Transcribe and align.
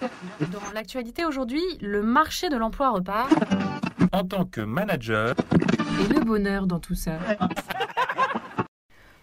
Dans 0.52 0.72
l'actualité 0.74 1.24
aujourd'hui, 1.24 1.62
le 1.80 2.02
marché 2.02 2.48
de 2.48 2.56
l'emploi 2.56 2.90
repart. 2.90 3.30
En 4.12 4.24
tant 4.24 4.44
que 4.44 4.60
manager, 4.60 5.34
Et 6.00 6.12
le 6.12 6.20
bonheur 6.20 6.66
dans 6.66 6.80
tout 6.80 6.94
ça. 6.94 7.18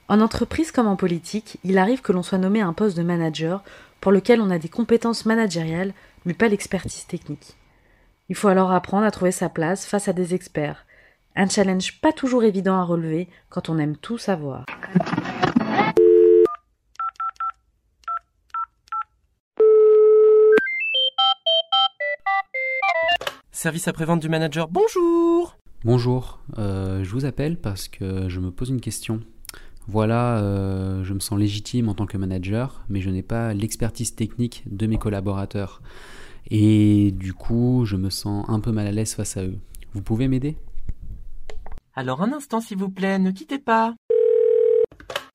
En 0.07 0.19
entreprise 0.19 0.71
comme 0.71 0.87
en 0.87 0.97
politique, 0.97 1.57
il 1.63 1.77
arrive 1.77 2.01
que 2.01 2.11
l'on 2.11 2.23
soit 2.23 2.37
nommé 2.37 2.61
à 2.61 2.67
un 2.67 2.73
poste 2.73 2.97
de 2.97 3.03
manager 3.03 3.63
pour 4.01 4.11
lequel 4.11 4.41
on 4.41 4.49
a 4.49 4.59
des 4.59 4.67
compétences 4.67 5.25
managériales 5.25 5.93
mais 6.25 6.33
pas 6.33 6.47
l'expertise 6.47 7.07
technique. 7.07 7.55
Il 8.29 8.35
faut 8.35 8.47
alors 8.47 8.71
apprendre 8.71 9.05
à 9.05 9.11
trouver 9.11 9.31
sa 9.31 9.49
place 9.49 9.85
face 9.85 10.07
à 10.07 10.13
des 10.13 10.33
experts. 10.33 10.85
Un 11.35 11.47
challenge 11.47 11.99
pas 12.01 12.11
toujours 12.11 12.43
évident 12.43 12.75
à 12.75 12.83
relever 12.83 13.29
quand 13.49 13.69
on 13.69 13.77
aime 13.77 13.95
tout 13.95 14.17
savoir. 14.17 14.65
Service 23.61 23.87
après-vente 23.87 24.19
du 24.19 24.27
manager, 24.27 24.69
bonjour 24.69 25.55
Bonjour, 25.85 26.39
euh, 26.57 27.03
je 27.03 27.11
vous 27.11 27.25
appelle 27.25 27.57
parce 27.57 27.87
que 27.87 28.27
je 28.27 28.39
me 28.39 28.49
pose 28.49 28.69
une 28.69 28.81
question. 28.81 29.19
Voilà, 29.87 30.39
euh, 30.39 31.03
je 31.03 31.13
me 31.13 31.19
sens 31.19 31.37
légitime 31.37 31.87
en 31.87 31.93
tant 31.93 32.07
que 32.07 32.17
manager, 32.17 32.83
mais 32.89 33.01
je 33.01 33.11
n'ai 33.11 33.21
pas 33.21 33.53
l'expertise 33.53 34.15
technique 34.15 34.63
de 34.65 34.87
mes 34.87 34.97
collaborateurs. 34.97 35.83
Et 36.49 37.11
du 37.11 37.35
coup, 37.35 37.83
je 37.85 37.97
me 37.97 38.09
sens 38.09 38.49
un 38.49 38.59
peu 38.61 38.71
mal 38.71 38.87
à 38.87 38.91
l'aise 38.91 39.13
face 39.13 39.37
à 39.37 39.43
eux. 39.43 39.59
Vous 39.93 40.01
pouvez 40.01 40.27
m'aider? 40.27 40.57
Alors 41.93 42.23
un 42.23 42.33
instant 42.33 42.61
s'il 42.61 42.79
vous 42.79 42.89
plaît, 42.89 43.19
ne 43.19 43.29
quittez 43.29 43.59
pas. 43.59 43.93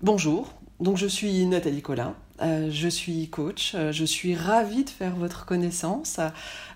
Bonjour, 0.03 0.53
donc 0.81 0.97
je 0.97 1.07
suis 1.07 1.47
Nathalie 1.47 1.81
Collin, 1.81 2.17
euh, 2.43 2.69
je 2.71 2.89
suis 2.89 3.29
coach, 3.29 3.73
euh, 3.75 3.93
je 3.93 4.05
suis 4.05 4.35
ravie 4.35 4.85
de 4.85 4.91
faire 4.91 5.17
votre 5.17 5.47
connaissance. 5.47 6.19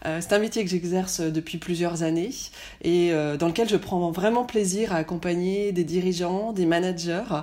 Euh, 0.07 0.19
c'est 0.21 0.33
un 0.33 0.39
métier 0.39 0.65
que 0.65 0.71
j'exerce 0.71 1.21
depuis 1.21 1.59
plusieurs 1.59 2.03
années 2.03 2.31
et 2.83 3.13
dans 3.39 3.49
lequel 3.49 3.69
je 3.69 3.77
prends 3.77 4.11
vraiment 4.11 4.45
plaisir 4.45 4.93
à 4.93 4.97
accompagner 4.97 5.73
des 5.73 5.85
dirigeants, 5.85 6.53
des 6.53 6.67
managers 6.67 7.43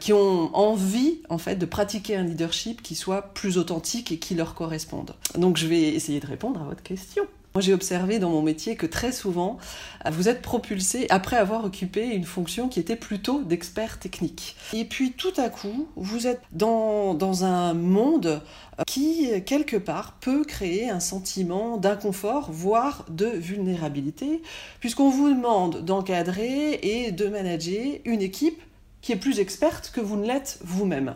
qui 0.00 0.12
ont 0.12 0.54
envie 0.56 1.20
en 1.28 1.38
fait 1.38 1.56
de 1.56 1.66
pratiquer 1.66 2.16
un 2.16 2.24
leadership 2.24 2.82
qui 2.82 2.94
soit 2.94 3.34
plus 3.34 3.58
authentique 3.58 4.10
et 4.10 4.18
qui 4.18 4.34
leur 4.34 4.54
corresponde. 4.54 5.14
Donc 5.36 5.56
je 5.56 5.66
vais 5.66 5.82
essayer 5.82 6.18
de 6.20 6.26
répondre 6.26 6.60
à 6.62 6.64
votre 6.64 6.82
question. 6.82 7.24
Moi, 7.56 7.62
j'ai 7.62 7.72
observé 7.72 8.18
dans 8.18 8.28
mon 8.28 8.42
métier 8.42 8.76
que 8.76 8.84
très 8.84 9.12
souvent, 9.12 9.56
euh, 10.04 10.10
vous 10.10 10.28
êtes 10.28 10.42
propulsé 10.42 11.06
après 11.08 11.38
avoir 11.38 11.64
occupé 11.64 12.04
une 12.04 12.26
fonction 12.26 12.68
qui 12.68 12.80
était 12.80 12.96
plutôt 12.96 13.40
d'expert 13.40 13.98
technique. 13.98 14.56
Et 14.74 14.84
puis, 14.84 15.12
tout 15.12 15.32
à 15.38 15.48
coup, 15.48 15.88
vous 15.96 16.26
êtes 16.26 16.42
dans, 16.52 17.14
dans 17.14 17.44
un 17.44 17.72
monde 17.72 18.42
euh, 18.78 18.82
qui, 18.86 19.30
quelque 19.46 19.78
part, 19.78 20.18
peut 20.20 20.44
créer 20.44 20.90
un 20.90 21.00
sentiment 21.00 21.78
d'inconfort, 21.78 22.52
voire 22.52 23.06
de 23.08 23.24
vulnérabilité, 23.24 24.42
puisqu'on 24.80 25.08
vous 25.08 25.30
demande 25.30 25.82
d'encadrer 25.82 26.78
et 26.82 27.10
de 27.10 27.26
manager 27.26 28.00
une 28.04 28.20
équipe 28.20 28.60
qui 29.00 29.12
est 29.12 29.16
plus 29.16 29.40
experte 29.40 29.92
que 29.94 30.02
vous 30.02 30.16
ne 30.16 30.26
l'êtes 30.26 30.58
vous-même. 30.62 31.14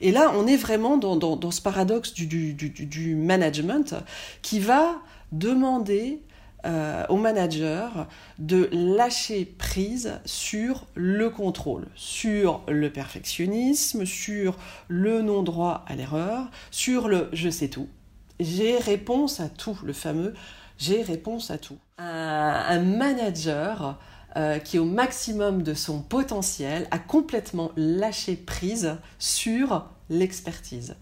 Et 0.00 0.12
là, 0.12 0.32
on 0.34 0.46
est 0.46 0.56
vraiment 0.56 0.96
dans, 0.96 1.50
ce 1.50 1.60
paradoxe 1.60 2.14
du, 2.14 3.14
management 3.14 3.94
qui 4.42 4.58
va 4.58 4.96
demander 5.32 6.22
euh, 6.66 7.04
au 7.08 7.16
manager 7.16 8.06
de 8.38 8.68
lâcher 8.72 9.44
prise 9.46 10.20
sur 10.24 10.86
le 10.94 11.30
contrôle, 11.30 11.86
sur 11.94 12.62
le 12.68 12.90
perfectionnisme, 12.90 14.04
sur 14.04 14.58
le 14.88 15.22
non-droit 15.22 15.84
à 15.86 15.94
l'erreur, 15.96 16.50
sur 16.70 17.08
le 17.08 17.28
je 17.32 17.48
sais 17.48 17.68
tout. 17.68 17.88
J'ai 18.40 18.78
réponse 18.78 19.40
à 19.40 19.48
tout, 19.48 19.78
le 19.84 19.92
fameux 19.92 20.34
j'ai 20.80 21.02
réponse 21.02 21.50
à 21.50 21.58
tout. 21.58 21.76
Un, 21.98 22.80
manager 22.80 23.98
euh, 24.36 24.58
qui 24.58 24.78
au 24.78 24.86
maximum 24.86 25.62
de 25.62 25.74
son 25.74 26.00
potentiel 26.00 26.88
a 26.90 26.98
complètement 26.98 27.70
lâché 27.76 28.34
prise 28.34 28.96
sur 29.18 29.86
l'expertise. 30.10 30.96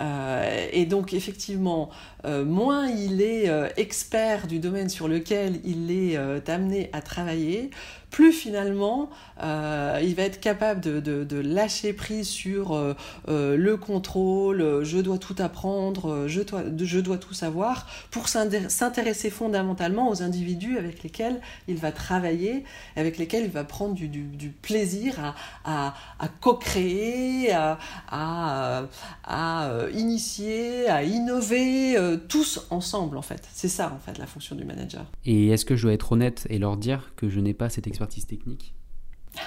Euh, 0.00 0.66
et 0.72 0.86
donc 0.86 1.12
effectivement, 1.12 1.90
euh, 2.24 2.44
moins 2.44 2.88
il 2.88 3.20
est 3.20 3.48
euh, 3.48 3.68
expert 3.76 4.46
du 4.46 4.58
domaine 4.58 4.88
sur 4.88 5.08
lequel 5.08 5.60
il 5.64 5.90
est 5.90 6.16
amené 6.48 6.88
à 6.92 7.02
travailler, 7.02 7.70
plus 8.10 8.32
finalement 8.32 9.08
il 9.40 10.14
va 10.14 10.22
être 10.22 10.38
capable 10.38 10.80
de, 10.80 11.00
de, 11.00 11.38
lâcher 11.38 11.92
prise 11.92 12.28
sur 12.28 12.78
le 13.26 13.74
contrôle, 13.76 14.84
je 14.84 14.98
dois 14.98 15.18
tout 15.18 15.34
apprendre, 15.38 16.26
je 16.28 17.00
dois, 17.00 17.16
tout 17.16 17.34
savoir, 17.34 17.86
pour 18.10 18.28
s'intéresser 18.28 19.30
fondamentalement 19.30 20.10
aux 20.10 20.22
individus 20.22 20.78
avec 20.78 21.02
lesquels 21.02 21.40
il 21.68 21.76
va 21.76 21.90
travailler, 21.90 22.64
avec 22.96 23.18
lesquels 23.18 23.44
il 23.44 23.50
va 23.50 23.64
prendre 23.64 23.94
du, 23.94 24.54
plaisir 24.62 25.34
à, 25.64 25.94
à, 26.18 26.28
co-créer, 26.28 27.52
à, 27.52 27.78
à, 28.08 29.88
initier, 29.92 30.88
à 30.88 31.02
innover, 31.02 31.96
euh, 31.96 32.16
tous 32.16 32.66
ensemble 32.70 33.16
en 33.16 33.22
fait. 33.22 33.48
C'est 33.52 33.68
ça 33.68 33.92
en 33.94 33.98
fait 33.98 34.18
la 34.18 34.26
fonction 34.26 34.56
du 34.56 34.64
manager. 34.64 35.04
Et 35.24 35.48
est-ce 35.48 35.64
que 35.64 35.76
je 35.76 35.82
dois 35.82 35.92
être 35.92 36.12
honnête 36.12 36.46
et 36.50 36.58
leur 36.58 36.76
dire 36.76 37.12
que 37.16 37.28
je 37.28 37.40
n'ai 37.40 37.54
pas 37.54 37.68
cette 37.68 37.86
expertise 37.86 38.26
technique? 38.26 38.74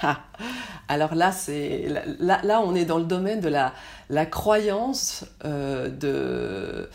Ah, 0.02 0.22
alors 0.88 1.14
là, 1.14 1.32
c'est 1.32 1.88
là, 2.20 2.42
là, 2.44 2.62
on 2.62 2.74
est 2.74 2.86
dans 2.86 2.98
le 2.98 3.06
domaine 3.06 3.40
de 3.40 3.50
la, 3.50 3.74
la 4.10 4.26
croyance 4.26 5.26
euh, 5.46 5.90
de 5.90 6.90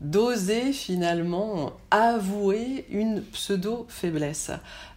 d'oser 0.00 0.72
finalement 0.72 1.74
avouer 1.92 2.86
une 2.90 3.22
pseudo 3.22 3.86
faiblesse. 3.88 4.50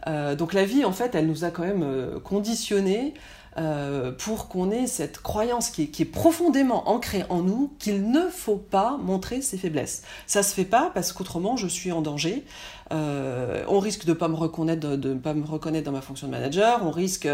Euh, 0.07 0.35
donc 0.35 0.53
la 0.53 0.66
vie, 0.66 0.83
en 0.83 0.91
fait, 0.91 1.13
elle 1.13 1.27
nous 1.27 1.43
a 1.43 1.51
quand 1.51 1.61
même 1.61 2.19
conditionnés 2.23 3.13
euh, 3.57 4.11
pour 4.11 4.49
qu'on 4.49 4.69
ait 4.69 4.85
cette 4.85 5.19
croyance 5.19 5.69
qui 5.69 5.83
est, 5.83 6.05
profondément 6.05 6.89
ancrée 6.89 7.23
en 7.29 7.41
nous 7.41 7.71
qu'il 7.79 8.11
ne 8.11 8.27
faut 8.29 8.57
pas 8.57 8.97
montrer 9.01 9.41
ses 9.41 9.57
faiblesses. 9.57 10.03
Ça 10.27 10.43
se 10.43 10.53
fait 10.53 10.66
pas 10.66 10.91
parce 10.93 11.13
qu'autrement 11.13 11.55
je 11.55 11.67
suis 11.67 11.93
en 11.93 12.01
danger. 12.01 12.43
Euh, 12.91 13.63
on 13.67 13.79
risque 13.79 14.05
de 14.05 14.13
pas 14.13 14.27
me 14.27 14.35
reconnaître, 14.35 14.95
de, 14.97 15.13
pas 15.13 15.33
me 15.33 15.45
reconnaître 15.45 15.85
dans 15.85 15.93
ma 15.93 16.01
fonction 16.01 16.27
de 16.27 16.31
manager. 16.31 16.81
On 16.83 16.91
risque, 16.91 17.27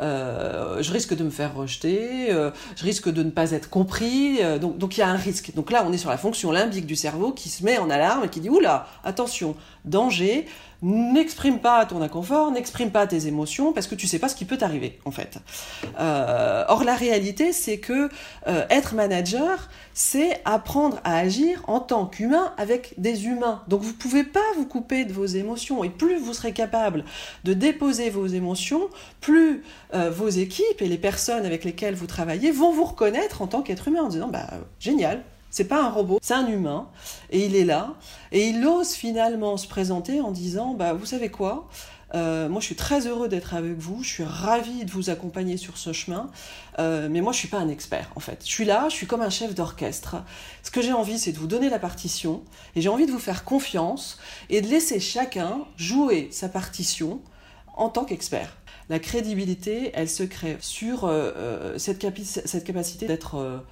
euh, 0.00 0.82
je 0.82 0.92
risque 0.92 1.16
de 1.16 1.24
me 1.24 1.30
faire 1.30 1.54
rejeter. 1.54 2.28
Je 2.30 2.84
risque 2.84 3.10
de 3.10 3.24
ne 3.24 3.30
pas 3.30 3.50
être 3.50 3.68
compris. 3.68 4.38
Donc, 4.60 4.78
donc 4.78 4.96
il 4.96 5.00
y 5.00 5.02
a 5.02 5.08
un 5.08 5.16
risque. 5.16 5.52
Donc 5.54 5.72
là, 5.72 5.84
on 5.86 5.92
est 5.92 5.98
sur 5.98 6.10
la 6.10 6.18
fonction 6.18 6.52
limbique 6.52 6.86
du 6.86 6.96
cerveau 6.96 7.32
qui 7.32 7.48
se 7.48 7.64
met 7.64 7.76
en 7.78 7.90
alarme 7.90 8.24
et 8.24 8.28
qui 8.28 8.40
dit 8.40 8.48
oula, 8.48 8.86
attention, 9.04 9.56
danger 9.84 10.46
n'exprime 10.82 11.58
pas 11.58 11.86
ton 11.86 12.02
inconfort, 12.02 12.50
n'exprime 12.50 12.90
pas 12.90 13.06
tes 13.06 13.26
émotions 13.26 13.72
parce 13.72 13.86
que 13.86 13.94
tu 13.94 14.06
sais 14.06 14.18
pas 14.18 14.28
ce 14.28 14.34
qui 14.34 14.44
peut 14.44 14.58
t'arriver 14.58 14.98
en 15.04 15.10
fait. 15.10 15.38
Euh, 15.98 16.64
or 16.68 16.84
la 16.84 16.94
réalité 16.94 17.52
c'est 17.52 17.78
que 17.78 18.08
euh, 18.46 18.66
être 18.70 18.94
manager 18.94 19.68
c'est 19.94 20.40
apprendre 20.44 21.00
à 21.04 21.16
agir 21.16 21.62
en 21.68 21.80
tant 21.80 22.06
qu'humain 22.06 22.52
avec 22.58 22.94
des 22.98 23.26
humains. 23.26 23.62
Donc 23.68 23.80
vous 23.80 23.94
pouvez 23.94 24.24
pas 24.24 24.40
vous 24.56 24.66
couper 24.66 25.04
de 25.04 25.12
vos 25.12 25.24
émotions 25.24 25.84
et 25.84 25.88
plus 25.88 26.18
vous 26.18 26.34
serez 26.34 26.52
capable 26.52 27.04
de 27.44 27.54
déposer 27.54 28.10
vos 28.10 28.26
émotions, 28.26 28.88
plus 29.20 29.62
euh, 29.94 30.10
vos 30.10 30.28
équipes 30.28 30.80
et 30.80 30.88
les 30.88 30.98
personnes 30.98 31.46
avec 31.46 31.64
lesquelles 31.64 31.94
vous 31.94 32.06
travaillez 32.06 32.50
vont 32.50 32.72
vous 32.72 32.84
reconnaître 32.84 33.40
en 33.40 33.46
tant 33.46 33.62
qu'être 33.62 33.88
humain 33.88 34.02
en 34.02 34.08
disant 34.08 34.28
bah 34.28 34.46
génial, 34.78 35.22
c'est 35.56 35.64
pas 35.64 35.82
un 35.82 35.88
robot, 35.88 36.18
c'est 36.20 36.34
un 36.34 36.48
humain, 36.48 36.90
et 37.30 37.46
il 37.46 37.56
est 37.56 37.64
là, 37.64 37.94
et 38.30 38.48
il 38.48 38.66
ose 38.66 38.92
finalement 38.92 39.56
se 39.56 39.66
présenter 39.66 40.20
en 40.20 40.30
disant, 40.30 40.74
bah 40.74 40.92
vous 40.92 41.06
savez 41.06 41.30
quoi, 41.30 41.66
euh, 42.14 42.50
moi 42.50 42.60
je 42.60 42.66
suis 42.66 42.74
très 42.74 43.06
heureux 43.06 43.26
d'être 43.26 43.54
avec 43.54 43.72
vous, 43.78 44.02
je 44.02 44.08
suis 44.10 44.22
ravi 44.22 44.84
de 44.84 44.90
vous 44.90 45.08
accompagner 45.08 45.56
sur 45.56 45.78
ce 45.78 45.94
chemin, 45.94 46.30
euh, 46.78 47.08
mais 47.10 47.22
moi 47.22 47.32
je 47.32 47.38
suis 47.38 47.48
pas 47.48 47.56
un 47.56 47.70
expert 47.70 48.12
en 48.16 48.20
fait. 48.20 48.42
Je 48.44 48.50
suis 48.50 48.66
là, 48.66 48.90
je 48.90 48.96
suis 48.96 49.06
comme 49.06 49.22
un 49.22 49.30
chef 49.30 49.54
d'orchestre. 49.54 50.16
Ce 50.62 50.70
que 50.70 50.82
j'ai 50.82 50.92
envie, 50.92 51.18
c'est 51.18 51.32
de 51.32 51.38
vous 51.38 51.46
donner 51.46 51.70
la 51.70 51.78
partition, 51.78 52.42
et 52.74 52.82
j'ai 52.82 52.90
envie 52.90 53.06
de 53.06 53.12
vous 53.12 53.18
faire 53.18 53.42
confiance 53.42 54.18
et 54.50 54.60
de 54.60 54.68
laisser 54.68 55.00
chacun 55.00 55.60
jouer 55.78 56.28
sa 56.32 56.50
partition 56.50 57.22
en 57.78 57.88
tant 57.88 58.04
qu'expert. 58.04 58.58
La 58.90 58.98
crédibilité, 58.98 59.90
elle 59.94 60.10
se 60.10 60.22
crée 60.22 60.58
sur 60.60 61.04
euh, 61.04 61.78
cette 61.78 61.98
capacité 61.98 63.06
d'être 63.06 63.64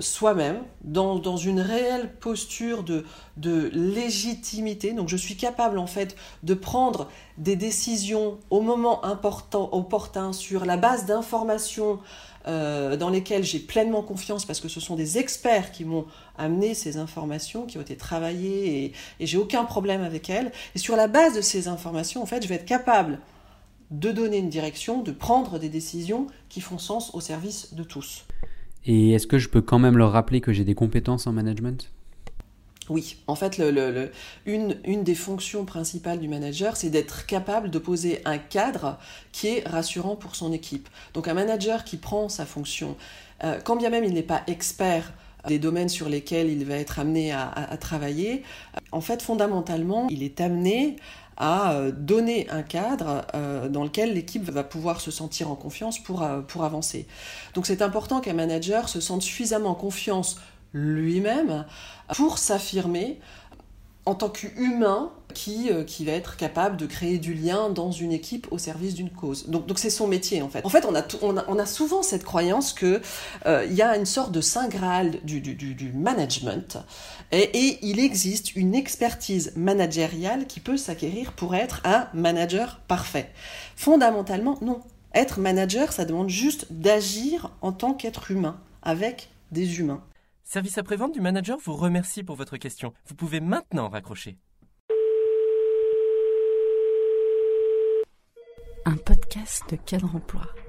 soi-même, 0.00 0.62
dans, 0.82 1.18
dans, 1.18 1.36
une 1.36 1.60
réelle 1.60 2.14
posture 2.14 2.82
de, 2.82 3.04
de, 3.36 3.70
légitimité. 3.74 4.92
Donc 4.92 5.08
je 5.08 5.16
suis 5.16 5.36
capable 5.36 5.78
en 5.78 5.86
fait 5.86 6.16
de 6.42 6.54
prendre 6.54 7.08
des 7.36 7.56
décisions 7.56 8.38
au 8.50 8.60
moment 8.60 9.04
important, 9.04 9.68
opportun 9.72 10.32
sur 10.32 10.64
la 10.64 10.76
base 10.76 11.04
d'informations 11.04 11.98
euh, 12.48 12.96
dans 12.96 13.10
lesquelles 13.10 13.44
j'ai 13.44 13.60
pleinement 13.60 14.02
confiance 14.02 14.44
parce 14.44 14.60
que 14.60 14.68
ce 14.68 14.80
sont 14.80 14.96
des 14.96 15.18
experts 15.18 15.70
qui 15.72 15.84
m'ont 15.84 16.06
amené 16.38 16.74
ces 16.74 16.96
informations, 16.96 17.66
qui 17.66 17.78
ont 17.78 17.82
été 17.82 17.96
travaillées 17.96 18.84
et, 18.84 18.92
et 19.20 19.26
j'ai 19.26 19.38
aucun 19.38 19.64
problème 19.64 20.02
avec 20.02 20.30
elles. 20.30 20.52
Et 20.74 20.78
sur 20.78 20.96
la 20.96 21.06
base 21.06 21.34
de 21.34 21.42
ces 21.42 21.68
informations, 21.68 22.22
en 22.22 22.26
fait, 22.26 22.42
je 22.42 22.48
vais 22.48 22.56
être 22.56 22.64
capable 22.64 23.20
de 23.90 24.10
donner 24.10 24.38
une 24.38 24.48
direction, 24.48 25.02
de 25.02 25.12
prendre 25.12 25.58
des 25.58 25.68
décisions 25.68 26.26
qui 26.48 26.62
font 26.62 26.78
sens 26.78 27.14
au 27.14 27.20
service 27.20 27.74
de 27.74 27.84
tous. 27.84 28.24
Et 28.86 29.12
est-ce 29.12 29.26
que 29.26 29.38
je 29.38 29.48
peux 29.48 29.62
quand 29.62 29.78
même 29.78 29.96
leur 29.96 30.12
rappeler 30.12 30.40
que 30.40 30.52
j'ai 30.52 30.64
des 30.64 30.74
compétences 30.74 31.26
en 31.26 31.32
management? 31.32 31.88
Oui, 32.88 33.16
en 33.28 33.36
fait, 33.36 33.62
une, 34.44 35.04
des 35.04 35.14
fonctions 35.14 35.64
principales 35.64 36.18
du 36.18 36.28
manager, 36.28 36.76
c'est 36.76 36.90
d'être 36.90 37.26
capable 37.26 37.70
de 37.70 37.78
poser 37.78 38.20
un 38.24 38.38
cadre 38.38 38.98
qui 39.30 39.48
est 39.48 39.68
rassurant 39.68 40.16
pour 40.16 40.34
son 40.34 40.52
équipe. 40.52 40.88
Donc 41.14 41.28
un 41.28 41.34
manager 41.34 41.84
qui 41.84 41.96
prend 41.96 42.28
sa 42.28 42.44
fonction, 42.44 42.96
euh, 43.44 43.60
quand 43.64 43.76
bien 43.76 43.88
même 43.88 44.04
il 44.04 44.14
n'est 44.14 44.22
pas 44.22 44.42
expert 44.48 45.12
des 45.48 45.58
domaines 45.58 45.88
sur 45.88 46.08
lesquels 46.08 46.48
il 46.48 46.64
va 46.64 46.76
être 46.76 46.98
amené 46.98 47.32
à, 47.32 47.76
travailler, 47.80 48.42
en 48.92 49.00
fait, 49.00 49.22
fondamentalement, 49.22 50.06
il 50.08 50.22
est 50.22 50.40
amené 50.40 50.96
à 51.36 51.72
euh, 51.72 51.92
donner 51.92 52.48
un 52.50 52.62
cadre 52.62 53.26
euh, 53.34 53.68
dans 53.68 53.84
lequel 53.84 54.14
l'équipe 54.14 54.48
va 54.50 54.62
pouvoir 54.64 55.00
se 55.00 55.10
sentir 55.10 55.50
en 55.50 55.56
confiance 55.56 55.98
pour, 55.98 56.22
euh, 56.22 56.40
pour 56.40 56.62
avancer. 56.64 57.06
Donc 57.54 57.66
c'est 57.66 57.82
important 57.82 58.20
qu'un 58.20 58.34
manager 58.34 58.88
se 58.88 59.00
sente 59.00 59.22
suffisamment 59.22 59.70
en 59.70 59.74
confiance 59.74 60.38
lui-même 60.74 61.64
pour 62.14 62.38
s'affirmer 62.38 63.18
en 64.04 64.14
tant 64.14 64.28
qu'humain 64.28 65.10
qui, 65.32 65.70
euh, 65.70 65.84
qui 65.84 66.04
va 66.04 66.12
être 66.12 66.36
capable 66.36 66.76
de 66.76 66.86
créer 66.86 67.18
du 67.18 67.34
lien 67.34 67.70
dans 67.70 67.90
une 67.90 68.12
équipe 68.12 68.46
au 68.50 68.58
service 68.58 68.94
d'une 68.94 69.10
cause. 69.10 69.48
Donc 69.48 69.78
c'est 69.78 69.90
son 69.90 70.06
métier 70.06 70.42
en 70.42 70.48
fait. 70.48 70.64
En 70.64 70.68
fait 70.68 70.84
on 70.84 70.94
a, 70.94 71.02
on 71.22 71.58
a, 71.58 71.66
souvent 71.66 72.02
cette 72.02 72.24
croyance 72.24 72.72
que 72.72 73.00
euh, 73.46 73.66
y 73.70 73.82
a 73.82 73.96
une 73.96 74.06
sorte 74.06 74.32
de 74.32 74.40
saint 74.40 74.68
graal 74.68 75.18
du, 75.24 75.40
du, 75.40 75.54
du, 75.54 75.92
management 75.92 76.78
et, 77.30 77.78
il 77.82 77.98
existe 77.98 78.56
une 78.56 78.74
expertise 78.74 79.52
managériale 79.56 80.46
qui 80.46 80.60
peut 80.60 80.76
s'acquérir 80.76 81.32
pour 81.32 81.54
être 81.54 81.80
un 81.84 82.08
manager 82.14 82.80
parfait. 82.88 83.30
Fondamentalement 83.76 84.58
non. 84.60 84.82
Être 85.14 85.40
manager 85.40 85.92
ça 85.92 86.04
demande 86.04 86.28
juste 86.28 86.66
d'agir 86.70 87.50
en 87.60 87.72
tant 87.72 87.94
qu'être 87.94 88.30
humain 88.30 88.60
avec 88.82 89.30
des 89.50 89.80
humains. 89.80 90.02
Service 90.52 90.76
après-vente 90.76 91.14
du 91.14 91.20
manager 91.20 91.58
vous 91.64 91.74
remercie 91.74 92.22
pour 92.22 92.36
votre 92.36 92.58
question. 92.58 92.92
Vous 93.06 93.14
pouvez 93.14 93.40
maintenant 93.40 93.88
raccrocher. 93.88 94.36
Un 98.84 98.96
podcast 98.96 99.62
de 99.70 99.76
cadre 99.76 100.10
emploi. 100.14 100.61